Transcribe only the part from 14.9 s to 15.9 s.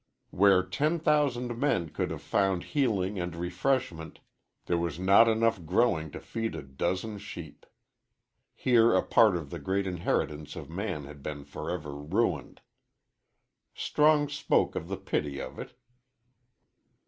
pity of it.